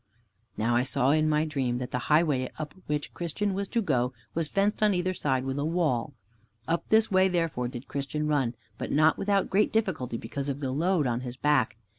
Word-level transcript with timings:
Now 0.57 0.75
I 0.75 0.81
saw 0.81 1.11
in 1.11 1.29
my 1.29 1.45
dream 1.45 1.77
that 1.77 1.91
the 1.91 1.99
highway 2.09 2.51
up 2.57 2.73
which 2.87 3.13
Christian 3.13 3.53
was 3.53 3.67
to 3.67 3.83
go 3.83 4.13
was 4.33 4.47
fenced 4.47 4.81
on 4.81 4.95
either 4.95 5.13
side 5.13 5.45
with 5.45 5.59
a 5.59 5.63
wall. 5.63 6.15
Up 6.67 6.87
this 6.87 7.11
way 7.11 7.27
therefore, 7.29 7.67
did 7.67 7.87
Christian 7.87 8.25
run, 8.27 8.55
but 8.79 8.91
not 8.91 9.19
without 9.19 9.51
great 9.51 9.71
difficulty, 9.71 10.17
because 10.17 10.49
of 10.49 10.59
the 10.59 10.71
load 10.71 11.05
on 11.05 11.19
his 11.19 11.37
back. 11.37 11.77